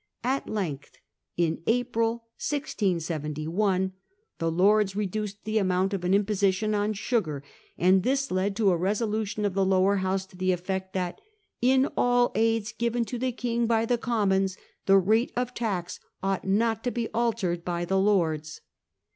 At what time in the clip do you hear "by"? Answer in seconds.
13.67-13.85, 17.63-17.85